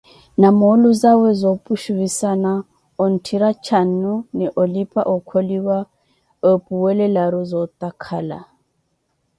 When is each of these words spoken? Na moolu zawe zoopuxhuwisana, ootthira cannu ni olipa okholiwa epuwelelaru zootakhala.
Na 0.41 0.49
moolu 0.59 0.89
zawe 1.01 1.29
zoopuxhuwisana, 1.41 2.51
ootthira 3.03 3.49
cannu 3.65 4.13
ni 4.37 4.45
olipa 4.61 5.01
okholiwa 5.15 5.77
epuwelelaru 6.51 7.41
zootakhala. 7.51 8.39